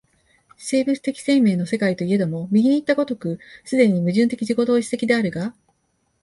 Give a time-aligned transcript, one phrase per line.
[0.57, 5.53] 生物的生命の世界といえども、右にいった如く既に矛盾的自己同一的であるが、